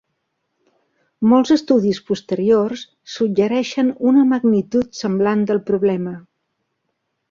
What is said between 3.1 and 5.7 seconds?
suggereixen una magnitud semblant del